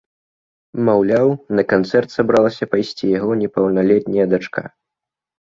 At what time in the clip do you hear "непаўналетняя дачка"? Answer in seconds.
3.43-4.61